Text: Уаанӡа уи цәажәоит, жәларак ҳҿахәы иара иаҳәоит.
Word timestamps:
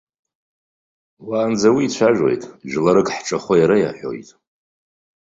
Уаанӡа 1.27 1.69
уи 1.75 1.91
цәажәоит, 1.93 2.43
жәларак 2.69 3.07
ҳҿахәы 3.15 3.55
иара 3.57 3.77
иаҳәоит. 3.79 4.29